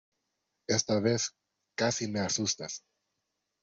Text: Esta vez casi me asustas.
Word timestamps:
Esta 0.67 0.99
vez 0.99 1.35
casi 1.75 2.07
me 2.07 2.21
asustas. 2.21 2.83